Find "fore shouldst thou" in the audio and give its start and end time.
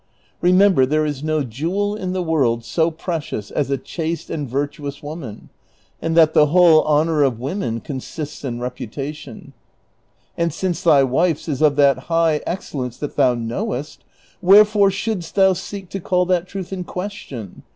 14.65-15.53